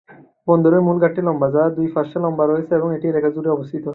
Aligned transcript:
বন্দরের 0.47 0.81
মূল 0.81 0.97
ঘাটটি 1.03 1.21
লম্বা 1.27 1.47
যা 1.55 1.63
দুই 1.77 1.87
পার্শ্বে 1.95 2.19
লম্বা 2.19 2.45
রয়েছে 2.45 2.71
এবং 2.75 2.89
এটি 2.97 3.05
এলাকা 3.07 3.29
জুড়ে 3.35 3.49
অবস্থিত। 3.51 3.85